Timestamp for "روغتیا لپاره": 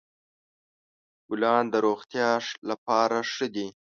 1.85-3.17